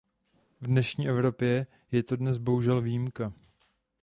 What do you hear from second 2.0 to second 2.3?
to